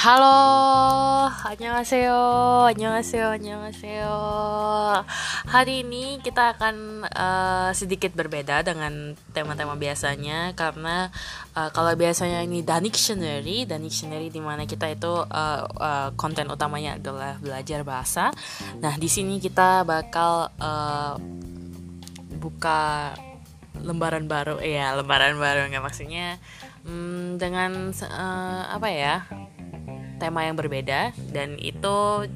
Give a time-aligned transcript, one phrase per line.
[0.00, 0.32] Halo,
[1.28, 2.22] annyeonghaseyo,
[2.70, 4.16] annyeonghaseyo, annyeonghaseyo.
[5.50, 11.10] Hari ini kita akan uh, sedikit berbeda dengan tema-tema biasanya karena
[11.58, 16.46] uh, kalau biasanya ini dan dictionary, dan dictionary di mana kita itu uh, uh, konten
[16.46, 18.30] utamanya adalah belajar bahasa.
[18.78, 21.18] Nah, di sini kita bakal uh,
[22.40, 23.12] buka
[23.82, 26.36] lembaran baru, ya lembaran baru nggak maksudnya
[26.84, 29.16] hmm, dengan uh, apa ya?
[30.20, 32.28] tema yang berbeda dan itu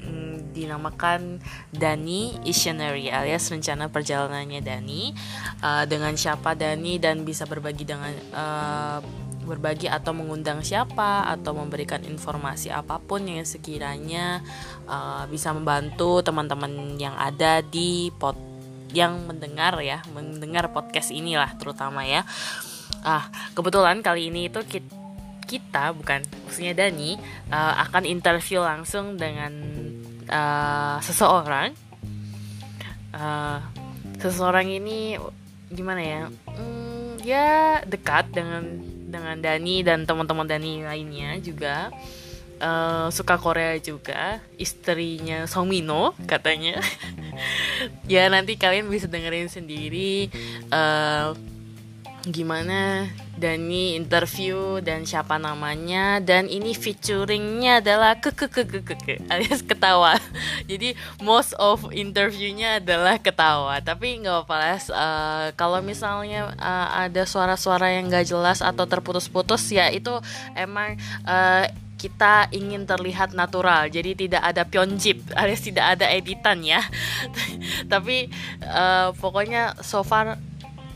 [0.00, 5.12] mm, dinamakan Dani Itinerary alias rencana perjalanannya Dani
[5.60, 8.98] uh, dengan siapa Dani dan bisa berbagi dengan uh,
[9.46, 14.42] berbagi atau mengundang siapa atau memberikan informasi apa pun yang sekiranya
[14.90, 18.34] uh, bisa membantu teman-teman yang ada di pot
[18.94, 22.22] yang mendengar ya mendengar podcast inilah terutama ya.
[23.02, 25.06] Ah kebetulan kali ini itu kita
[25.46, 27.14] kita bukan maksudnya Dani
[27.54, 29.54] uh, akan interview langsung dengan
[30.26, 31.72] uh, seseorang.
[33.14, 33.62] Uh,
[34.18, 35.16] seseorang ini
[35.70, 36.22] gimana ya?
[36.50, 41.94] Mm, ya dekat dengan dengan Dani dan teman-teman Dani lainnya juga.
[42.56, 44.42] Uh, suka Korea juga.
[44.58, 46.80] Istrinya Somino katanya
[48.06, 50.30] ya nanti kalian bisa dengerin sendiri
[50.70, 51.36] uh,
[52.26, 53.06] gimana
[53.36, 59.14] Dani interview dan siapa namanya dan ini featuringnya adalah ke ke ke ke ke, ke
[59.28, 60.16] alias ketawa.
[60.70, 63.76] Jadi most of interviewnya adalah ketawa.
[63.84, 69.92] Tapi nggak apa-apa uh, kalau misalnya uh, ada suara-suara yang gak jelas atau terputus-putus ya
[69.92, 70.16] itu
[70.56, 70.96] emang
[71.28, 71.68] uh,
[72.06, 73.90] kita ingin terlihat natural.
[73.90, 76.78] Jadi tidak ada pionjip alias tidak ada editan ya.
[77.92, 78.30] Tapi
[78.62, 80.38] uh, pokoknya so far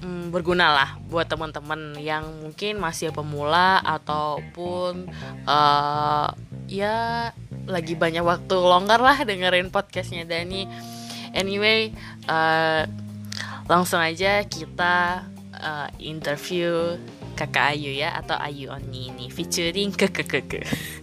[0.07, 5.11] mm, berguna lah buat teman-teman yang mungkin masih pemula ataupun
[5.51, 6.31] uh,
[6.71, 7.31] ya
[7.67, 10.71] lagi banyak waktu longgar lah dengerin podcastnya Dani.
[11.35, 11.95] Anyway,
[12.27, 12.87] uh,
[13.67, 16.99] langsung aja kita uh, interview
[17.41, 20.11] kakak Ayu ya atau Ayu Oni ini featuring ke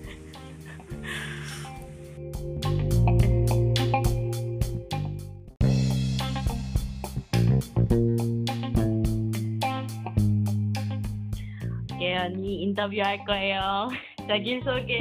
[12.28, 13.88] んにインタビュー aku ya
[14.28, 15.00] Jadi soge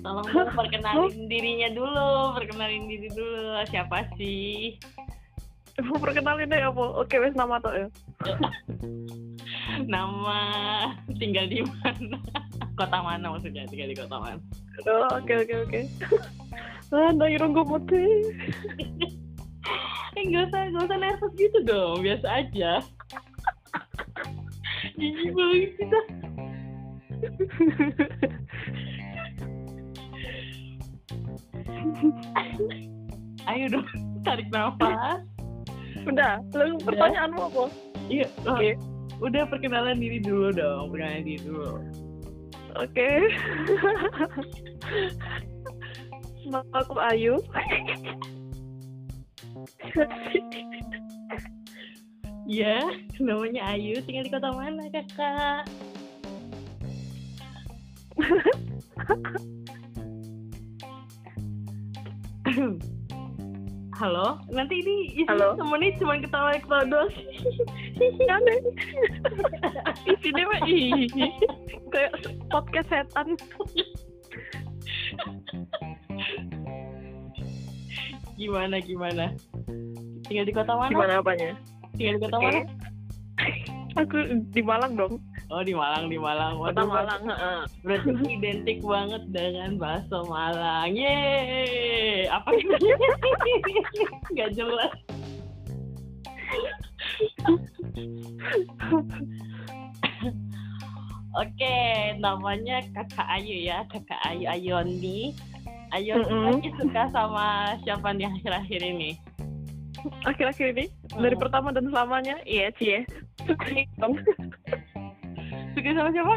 [0.00, 3.60] Tolong dong perkenalin dirinya dulu, perkenalin diri dulu.
[3.68, 4.80] Siapa sih?
[5.84, 6.80] Mau perkenalin deh apa?
[6.80, 7.86] Ya, oke, wes nama tok ya.
[9.92, 10.40] nama
[11.20, 12.16] tinggal di mana?
[12.80, 13.68] Kota mana maksudnya?
[13.68, 14.40] Tinggal di kota mana?
[14.88, 15.80] Oh, oke oke oke.
[16.90, 18.34] Ah, ndak irung putih.
[20.18, 22.82] Eh, usah, enggak usah nervous gitu dong, biasa aja
[25.00, 26.00] jijik banget kita
[33.50, 33.88] ayo dong
[34.20, 35.24] tarik nafas.
[36.04, 37.64] Udah lalu pertanyaanmu apa?
[38.12, 38.56] Iya oke.
[38.56, 38.72] okay.
[39.20, 41.80] udah perkenalan diri dulu dong perkenalan diri dulu.
[42.78, 42.94] Oke.
[42.94, 43.18] Okay.
[46.50, 47.36] nama aku Ayu
[52.50, 52.82] Iya,
[53.22, 54.02] namanya Ayu.
[54.02, 55.70] Tinggal di kota mana, kakak?
[63.94, 65.54] Halo, nanti ini isi Halo?
[65.54, 67.14] temennya cuma ketawa-ketawa doang.
[68.34, 68.58] Aneh.
[70.10, 70.60] Isinya mah
[71.94, 72.12] kayak
[72.50, 73.38] podcast setan.
[78.34, 79.38] gimana gimana?
[80.26, 80.90] Tinggal di kota mana?
[80.90, 81.54] Gimana apanya?
[82.00, 82.60] Tinggal di kota mana?
[84.00, 84.16] Aku
[84.56, 85.14] di Malang dong.
[85.52, 86.56] Oh di Malang di Malang.
[86.56, 87.22] Kota Malang
[87.84, 90.96] berarti identik banget dengan bakso Malang.
[90.96, 92.48] Ye apa?
[92.56, 92.72] Ini
[94.32, 94.94] nggak jelas.
[101.30, 101.76] Oke,
[102.18, 105.36] namanya Kakak Ayu ya, Kakak Ayu Ayoni.
[105.90, 106.74] Ayu mm -hmm.
[106.78, 109.18] suka sama siapa nih akhir-akhir ini?
[110.24, 111.20] akhir-akhir ini oh.
[111.22, 111.42] dari hmm.
[111.42, 113.04] pertama dan selamanya iya cie.
[113.44, 113.66] Suka
[113.98, 114.14] dong.
[115.74, 116.36] Suka sama siapa?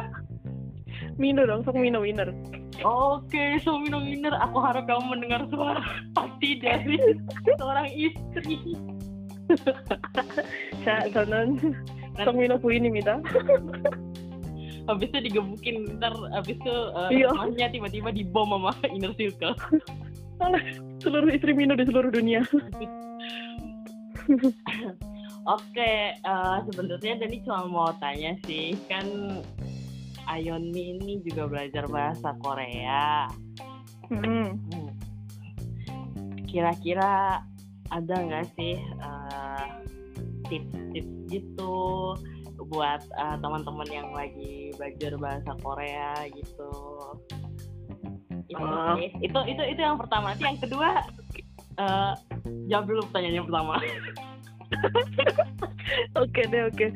[1.18, 2.34] Mino dong sok Mino winner.
[2.82, 4.34] Oke okay, so Mino winner.
[4.50, 5.84] Aku harap kamu mendengar suara
[6.18, 6.98] hati dari
[7.60, 8.58] seorang istri.
[10.86, 11.60] Saya sonon
[12.18, 13.22] sok Mino ini minta
[14.84, 19.56] habis itu digebukin ntar habis itu uh, rumahnya tiba-tiba dibom sama inner circle.
[21.00, 22.44] Seluruh istri Mino di seluruh dunia.
[25.54, 29.04] Oke, uh, sebenarnya tadi cuma mau tanya sih, kan
[30.32, 33.28] Ayoni ini juga belajar bahasa Korea.
[34.08, 34.56] Hmm.
[34.56, 34.92] hmm.
[36.48, 37.44] Kira-kira
[37.92, 38.80] ada nggak sih
[40.48, 41.76] tips-tips uh, gitu
[42.72, 46.74] buat uh, teman-teman yang lagi belajar bahasa Korea gitu?
[48.48, 48.96] Itu, uh.
[49.20, 50.32] itu itu itu yang pertama.
[50.32, 51.04] Nanti yang kedua
[51.82, 52.14] uh,
[52.68, 53.76] jawab dulu pertanyaan yang pertama.
[56.24, 56.88] oke deh oke.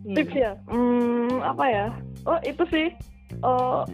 [0.00, 0.16] Hmm.
[0.16, 0.52] Tips ya.
[0.66, 1.86] Hmm, apa ya?
[2.28, 2.88] oh itu sih
[3.40, 3.84] oh,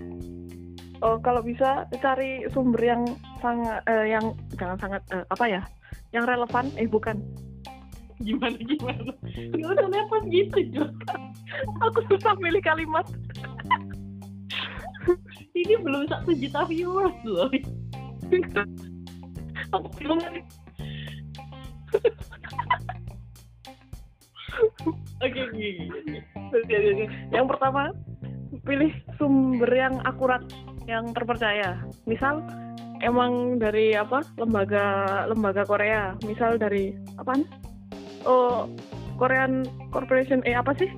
[1.05, 3.03] oh kalau bisa cari sumber yang
[3.39, 5.63] sangat uh, yang jangan sangat uh, apa ya
[6.11, 7.21] yang relevan eh bukan
[8.25, 9.13] gimana gimana
[9.53, 11.15] nggak usah nervous gitu juga
[11.85, 13.05] aku susah milih kalimat
[15.53, 17.53] ini belum satu juta viewers loh
[19.77, 20.19] aku belum
[25.25, 25.43] Oke,
[27.33, 27.93] Yang pertama,
[28.65, 30.43] pilih sumber yang akurat,
[30.89, 31.77] yang terpercaya.
[32.09, 32.41] Misal
[33.05, 34.23] emang dari apa?
[34.41, 36.17] lembaga lembaga Korea.
[36.25, 37.37] Misal dari apa?
[38.27, 38.69] Oh,
[39.17, 40.89] Korean Corporation eh apa sih?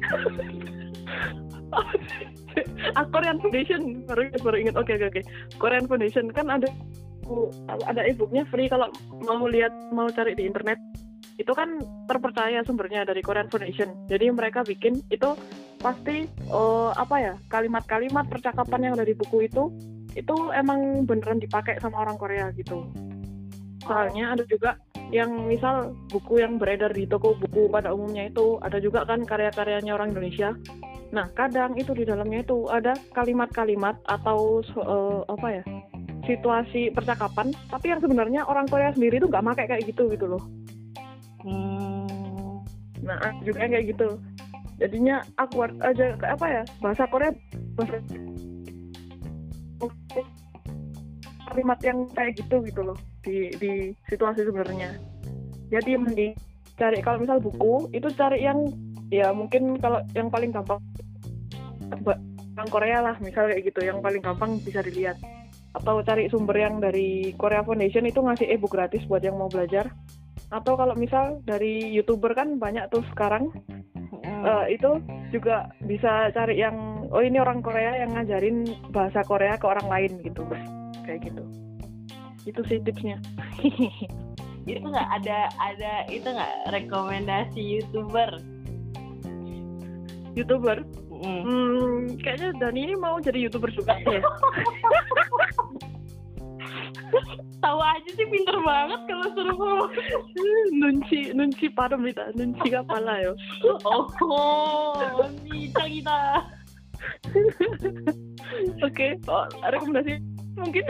[2.98, 6.68] ah, Korean Foundation baru baru ingat oke okay, oke okay, oke Korean Foundation kan ada
[7.86, 8.88] ada e-booknya free kalau
[9.24, 10.80] mau lihat mau cari di internet
[11.38, 11.78] itu kan
[12.10, 13.94] terpercaya sumbernya dari Korean Foundation.
[14.10, 15.38] Jadi mereka bikin itu
[15.78, 19.70] pasti uh, apa ya kalimat-kalimat percakapan yang dari buku itu
[20.18, 22.82] itu emang beneran dipakai sama orang Korea gitu.
[23.86, 24.74] Soalnya ada juga
[25.14, 29.94] yang misal buku yang beredar di toko buku pada umumnya itu ada juga kan karya-karyanya
[29.94, 30.58] orang Indonesia.
[31.14, 35.64] Nah kadang itu di dalamnya itu ada kalimat-kalimat atau uh, apa ya
[36.28, 40.42] situasi percakapan, tapi yang sebenarnya orang Korea sendiri itu nggak pakai kayak gitu gitu loh.
[41.40, 42.60] Hmm.
[43.00, 44.20] Nah juga kayak gitu.
[44.78, 47.32] Jadinya awkward aja apa ya bahasa Korea
[47.74, 47.98] bahasa
[51.48, 53.72] kalimat yang kayak gitu gitu loh di di
[54.06, 55.00] situasi sebenarnya.
[55.72, 56.36] Jadi mending
[56.78, 58.68] cari kalau misal buku itu cari yang
[59.08, 60.78] ya mungkin kalau yang paling gampang
[62.58, 65.16] yang Korea lah misal kayak gitu yang paling gampang bisa dilihat
[65.78, 69.94] atau cari sumber yang dari Korea Foundation itu ngasih e-book gratis buat yang mau belajar.
[70.50, 73.54] Atau kalau misal dari youtuber kan banyak tuh sekarang.
[74.28, 75.00] Uh, itu
[75.34, 80.12] juga bisa cari yang oh ini orang Korea yang ngajarin bahasa Korea ke orang lain
[80.20, 80.42] gitu.
[81.06, 81.42] Kayak gitu.
[82.44, 83.22] Itu sih tipsnya.
[84.68, 88.36] Itu nggak ada ada itu nggak rekomendasi youtuber?
[90.36, 90.84] Youtuber?
[91.18, 91.42] Mm.
[91.42, 94.22] hmm, kayaknya Dani ini mau jadi youtuber juga ya
[97.58, 99.90] tahu aja sih pinter banget kalau suruh ngomong.
[100.74, 103.32] Nunci nunci paromita nunci kepala yo.
[103.82, 106.18] Oh ini kita.
[108.82, 110.22] Oke oh, rekomendasi
[110.58, 110.84] mungkin.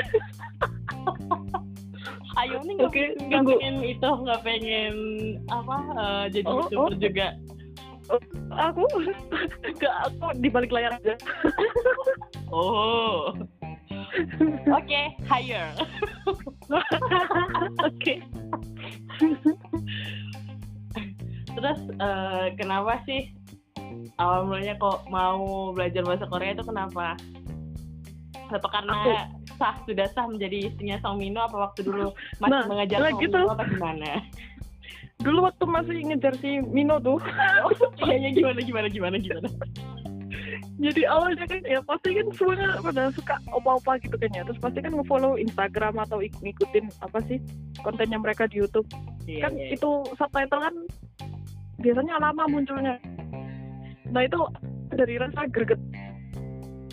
[2.38, 4.94] Ayo nih nggak okay, nggak pengen itu nggak pengen
[5.50, 7.00] apa uh, jadi oh, youtuber oh.
[7.00, 7.28] juga.
[8.08, 8.20] Oh,
[8.56, 8.84] aku?
[9.76, 11.14] Nggak aku di balik layar aja.
[12.48, 13.36] Oh.
[14.72, 15.68] Oke, hire.
[17.88, 18.14] Oke.
[21.58, 23.32] Terus uh, kenapa sih
[24.20, 27.16] awal mulanya kok mau belajar bahasa Korea itu kenapa?
[28.48, 29.12] Atau karena Aku.
[29.58, 33.38] sah sudah sah menjadi istrinya Song Mino apa waktu dulu masih nah, mengajar Song gitu.
[33.38, 34.10] Mino apa gimana?
[35.18, 37.18] Dulu waktu masih ngejar si Mino tuh.
[37.98, 39.48] Iya, iya gimana gimana gimana gimana
[40.78, 44.46] jadi awalnya kan ya pasti kan semuanya pada suka opa-opa gitu kan ya.
[44.46, 47.42] Terus pasti kan ngefollow Instagram atau ngikutin apa sih
[47.82, 48.86] kontennya mereka di YouTube.
[49.26, 49.74] Yeah, kan yeah.
[49.74, 50.74] itu subtitle kan
[51.82, 52.94] biasanya lama munculnya.
[54.14, 54.38] Nah itu
[54.94, 55.82] dari rasa greget.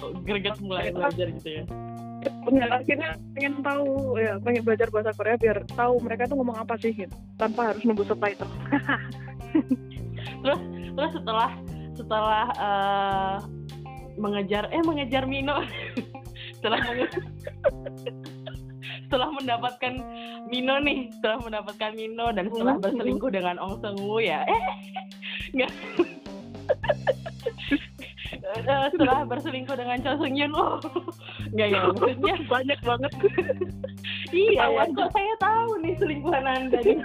[0.01, 1.63] Oh, greget mulai belajar gitu ya?
[2.73, 6.89] Akhirnya pengen tahu ya pengen belajar bahasa Korea biar tahu mereka tuh ngomong apa sih
[6.89, 7.13] gitu.
[7.37, 8.49] Tanpa harus nunggu subtitle.
[10.45, 10.61] Terus
[10.95, 11.51] terus setelah
[11.95, 13.37] setelah uh,
[14.15, 15.63] mengejar eh mengejar Mino.
[16.59, 16.81] Setelah
[19.05, 19.93] setelah mendapatkan
[20.49, 24.41] Mino nih setelah mendapatkan Mino dan setelah berselingkuh dengan Ong Seung Woo ya.
[24.49, 24.61] Eh
[25.55, 25.71] nggak.
[28.65, 30.81] Uh, setelah berselingkuh dengan Cho Seung Yun oh.
[31.53, 33.13] Nggak ya maksudnya banyak banget.
[34.33, 36.99] Iya ya kok saya tahu nih selingkuhan anda nih.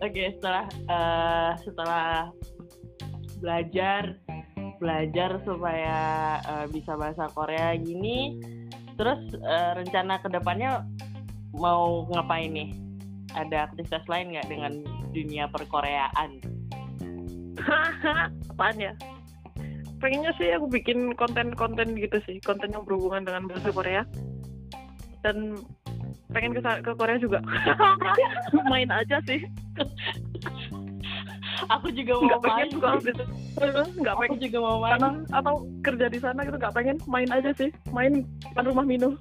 [0.00, 2.32] Oke, okay, setelah uh, setelah
[3.40, 4.14] belajar
[4.80, 5.98] belajar supaya
[6.48, 8.40] uh, bisa bahasa Korea gini,
[8.96, 10.88] terus uh, rencana ke depannya
[11.52, 12.70] mau ngapain nih?
[13.38, 14.72] ada aktivitas lain nggak dengan
[15.14, 16.30] dunia perkoreaan?
[18.50, 18.92] Apaan ya?
[20.00, 24.02] Pengennya sih aku bikin konten-konten gitu sih konten yang berhubungan dengan bahasa Korea.
[25.20, 25.60] Dan
[26.32, 27.44] pengen ke, ke Korea juga.
[28.72, 29.44] Main aja sih
[31.70, 32.70] aku juga mau nggak pengen main.
[32.74, 33.24] juga gitu.
[34.02, 34.90] Nggak aku pengen juga mau main.
[34.98, 35.54] karena atau
[35.86, 37.70] kerja di sana gitu nggak pengen main aja sih.
[37.94, 39.14] Main depan rumah minum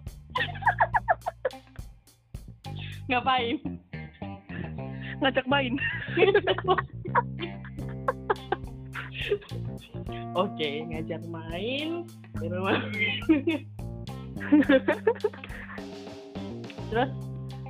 [3.09, 3.57] ngapain?
[5.19, 5.73] Ngajak main.
[10.37, 12.05] Oke, ngajak main
[12.37, 12.79] di rumah.
[16.89, 17.11] Terus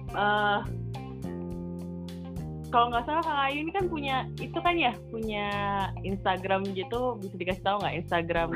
[0.09, 0.59] eh
[2.69, 5.47] kalau nggak salah Kak Ayu ini kan punya itu kan ya punya
[6.05, 7.17] Instagram gitu.
[7.17, 8.47] Bisa dikasih tahu nggak Instagram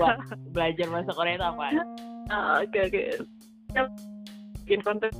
[0.00, 0.18] buat
[0.56, 1.64] belajar bahasa Korea itu apa?
[2.32, 3.02] Ah, oke oke.
[4.64, 5.12] Bikin konten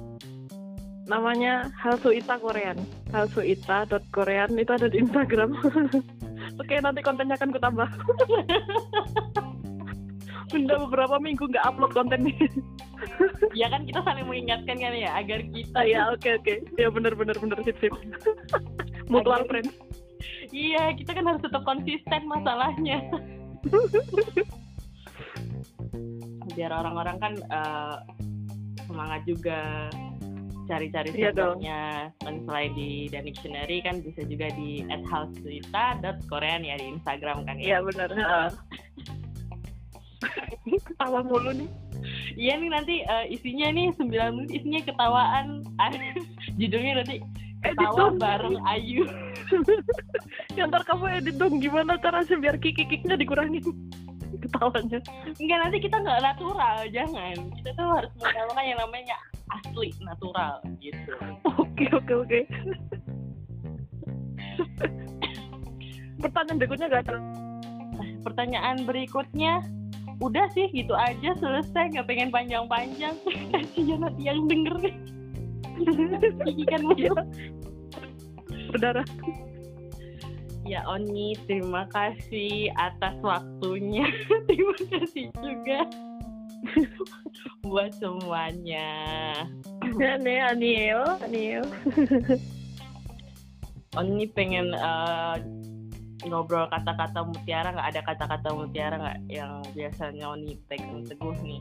[1.04, 2.81] namanya Halsuita Korean.
[3.12, 5.52] Halsuita.korean itu ada di Instagram.
[6.61, 7.88] Oke nanti kontennya akan kutambah.
[10.54, 12.37] Udah beberapa minggu nggak upload konten nih.
[13.54, 16.54] Ya kan kita saling mengingatkan kan ya agar kita ya oke oke.
[16.75, 17.94] Ya benar benar benar sip sip.
[19.12, 19.68] Mutual Agar- friend.
[20.54, 23.02] Iya, kita kan harus tetap konsisten masalahnya.
[26.54, 27.96] Biar orang-orang kan eh,
[28.87, 29.90] semangat juga
[30.64, 31.80] cari-cari Iya sumbernya
[32.25, 37.76] selain di Dan Dictionary kan bisa juga di @halsuita.korean ya di Instagram kan ya.
[37.76, 38.08] Iya benar.
[38.12, 38.49] heeh.
[40.94, 41.70] Ketawa mulu nih.
[42.38, 45.66] Iya nih nanti eh, isinya nih 9 menit isinya ketawaan.
[46.60, 47.18] Judulnya nanti
[47.64, 48.16] Edit ketawa dong.
[48.20, 49.04] bareng Ayu.
[50.52, 53.64] Ya ntar kamu edit dong gimana caranya biar kikik-kiknya dikurangin
[54.44, 55.00] ketawanya.
[55.40, 57.36] Enggak nanti kita nggak natural, jangan.
[57.56, 59.16] Kita tuh harus menggunakan yang namanya
[59.48, 61.12] asli natural gitu.
[61.56, 62.40] Oke oke oke.
[66.20, 67.16] Pertanyaan berikutnya gak ada.
[68.24, 69.52] Pertanyaan berikutnya
[70.23, 73.14] udah sih gitu aja selesai nggak pengen panjang-panjang
[73.52, 75.00] kasihan nanti yang denger kan
[76.94, 77.11] Iya.
[78.71, 79.06] Berdarah.
[80.62, 84.06] ya Oni terima kasih atas waktunya
[84.49, 85.80] terima kasih juga
[87.66, 88.88] buat semuanya
[89.94, 91.62] Ya nih Anil, Anil.
[93.94, 95.37] Oni pengen eh,
[96.28, 101.61] ngobrol kata-kata mutiara nggak ada kata-kata mutiara nggak yang biasanya Oni pegang teguh nih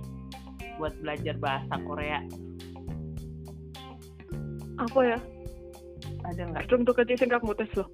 [0.80, 2.24] buat belajar bahasa Korea
[4.80, 5.20] Apa ya?
[6.24, 7.88] ada nggak Belum tuh kecil kamu tes loh.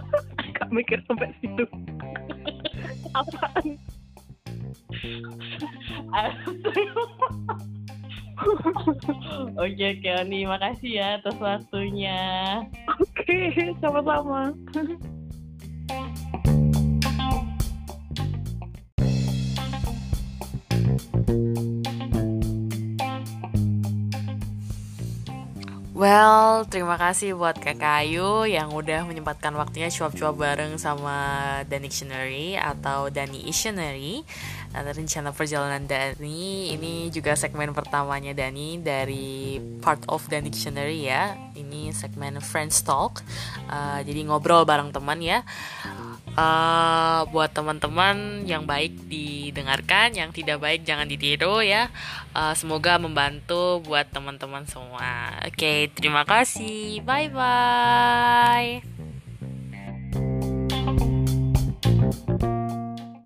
[0.60, 1.64] Gak mikir sampai situ.
[3.18, 3.66] Apaan?
[9.60, 12.20] Oke oke Oni makasih ya atas waktunya
[12.88, 13.52] Oke,
[13.84, 14.56] sama-sama.
[26.00, 32.56] Well, terima kasih buat Kakak Ayu yang udah menyempatkan waktunya cuap-cuap bareng sama Dan Dictionary
[32.56, 34.24] atau Dani Dictionary
[34.70, 41.34] Nah, rencana perjalanan Dani ini juga segmen pertamanya Dani dari part of Dan Dictionary ya.
[41.58, 43.20] Ini segmen Friends Talk.
[43.66, 45.42] Uh, Jadi ngobrol bareng teman ya
[46.40, 51.92] Eh, buat teman-teman yang baik didengarkan, yang tidak baik jangan ditiru ya.
[52.32, 55.36] Eh, semoga membantu buat teman-teman semua.
[55.44, 57.04] Oke, terima kasih.
[57.04, 58.99] Bye bye.